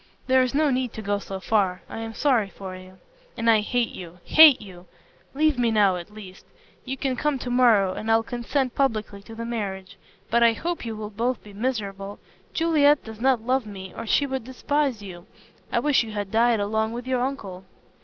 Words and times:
"There 0.25 0.41
is 0.41 0.55
no 0.55 0.71
need 0.71 0.93
to 0.93 1.03
go 1.03 1.19
so 1.19 1.39
far. 1.39 1.83
I 1.87 1.99
am 1.99 2.15
sorry 2.15 2.49
for 2.49 2.75
you." 2.75 2.97
"And 3.37 3.47
I 3.47 3.59
hate 3.59 3.89
you 3.91 4.17
hate 4.25 4.59
you! 4.59 4.87
Leave 5.35 5.59
me 5.59 5.69
now 5.69 5.95
at 5.95 6.09
least. 6.11 6.43
You 6.85 6.97
can 6.97 7.15
come 7.15 7.37
to 7.37 7.51
morrow, 7.51 7.93
and 7.93 8.09
I'll 8.09 8.23
consent 8.23 8.73
publicly 8.73 9.21
to 9.21 9.35
the 9.35 9.45
marriage. 9.45 9.97
But 10.31 10.41
I 10.41 10.53
hope 10.53 10.85
you 10.87 10.95
will 10.95 11.11
both 11.11 11.43
be 11.43 11.53
miserable. 11.53 12.17
Juliet 12.51 13.03
does 13.03 13.21
not 13.21 13.43
love 13.45 13.67
me 13.67 13.93
or 13.95 14.07
she 14.07 14.25
would 14.25 14.43
despise 14.43 15.03
you. 15.03 15.27
I 15.71 15.77
wish 15.77 16.01
you 16.01 16.13
had 16.13 16.31
died 16.31 16.59
along 16.59 16.93
with 16.93 17.05
your 17.05 17.21
uncle." 17.21 17.63